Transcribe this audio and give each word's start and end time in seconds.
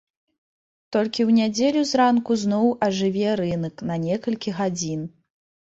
Толькі 0.95 1.21
ў 1.23 1.31
нядзелю 1.39 1.81
з 1.91 1.99
ранку 2.01 2.39
зноў 2.45 2.65
ажыве 2.87 3.29
рынак 3.45 3.87
на 3.93 4.01
некалькі 4.09 4.59
гадзін. 4.65 5.09